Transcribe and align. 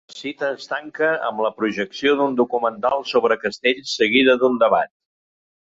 La 0.09 0.13
cita 0.19 0.47
es 0.53 0.63
tanca 0.69 1.09
amb 1.27 1.43
la 1.47 1.51
projecció 1.59 2.15
d'un 2.21 2.39
documental 2.41 3.07
sobre 3.13 3.39
castells 3.45 3.95
seguida 4.03 4.37
d'un 4.45 4.61
debat. 4.65 4.95